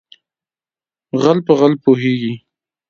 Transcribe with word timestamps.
ـ 0.61 1.19
غل 1.21 1.37
په 1.45 1.53
غل 1.59 1.73
پوهېږي. 1.83 2.33